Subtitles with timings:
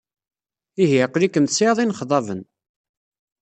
[0.81, 2.41] Ihi, aql-ikem tesɛid inexḍaben.